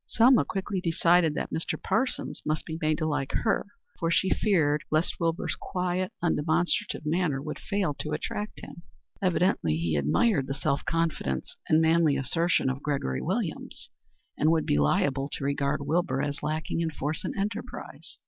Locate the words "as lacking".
16.23-16.79